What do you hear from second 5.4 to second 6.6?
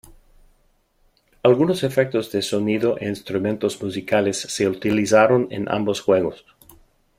en ambos juegos.